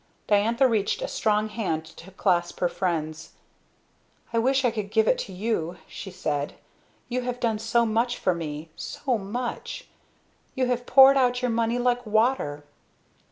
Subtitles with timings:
[0.25, 3.33] Diantha reached a strong hand to clasp her friend's.
[4.33, 6.53] "I wish I could give it to you," she said.
[7.07, 8.69] "You have done so much for me!
[8.75, 9.87] So much!
[10.55, 12.63] You have poured out your money like water!"